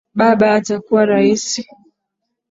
Baba 0.17 0.47
atakuwa 0.57 1.03
rais 1.09 1.45